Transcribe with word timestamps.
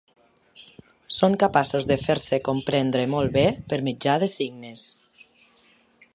Són 1.17 1.35
capaços 1.43 1.85
de 1.91 1.97
fer-se 2.05 2.41
comprendre 2.49 3.07
molt 3.15 3.37
bé 3.39 3.47
per 3.75 3.83
mitjà 3.91 4.19
de 4.25 4.31
signes. 4.39 4.89